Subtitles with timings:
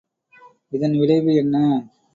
[0.71, 1.55] இதன் விளைவு என்ன?